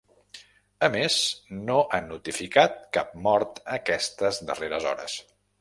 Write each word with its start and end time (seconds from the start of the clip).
A 0.87 0.87
més, 0.95 1.17
no 1.67 1.75
ha 1.97 2.01
notificat 2.07 2.81
cap 2.99 3.15
mort 3.29 3.63
aquestes 3.79 4.45
darreres 4.51 4.93
hores. 4.95 5.25